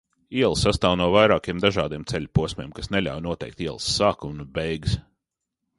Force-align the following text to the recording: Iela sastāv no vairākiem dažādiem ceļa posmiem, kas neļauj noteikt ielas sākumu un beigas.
Iela 0.37 0.57
sastāv 0.61 0.95
no 1.01 1.09
vairākiem 1.15 1.59
dažādiem 1.65 2.07
ceļa 2.13 2.31
posmiem, 2.39 2.73
kas 2.79 2.91
neļauj 2.95 3.25
noteikt 3.27 3.63
ielas 3.69 3.93
sākumu 3.99 4.39
un 4.47 4.53
beigas. 4.59 4.99